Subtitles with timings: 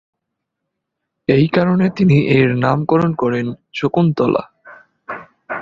[1.27, 3.45] এই কারণে তিনি এর নামকরণ করেন
[3.73, 4.43] "শকুন্তলা"।